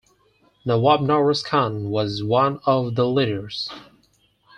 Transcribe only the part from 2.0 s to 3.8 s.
one of the leaders.